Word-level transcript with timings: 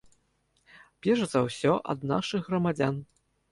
Перш 1.03 1.21
за 1.35 1.43
ўсё, 1.49 1.71
ад 1.95 2.07
нашых 2.15 2.51
грамадзян. 2.51 3.01